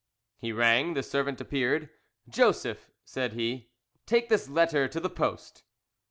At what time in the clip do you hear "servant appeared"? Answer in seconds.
1.03-1.91